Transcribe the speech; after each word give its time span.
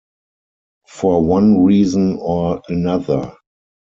For 0.87 1.23
one 1.23 1.63
reason 1.63 2.17
or 2.19 2.63
another. 2.69 3.35